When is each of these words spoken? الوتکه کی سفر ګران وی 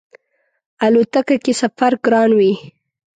الوتکه 0.85 1.35
کی 1.43 1.53
سفر 1.61 1.91
ګران 2.05 2.29
وی 2.37 2.51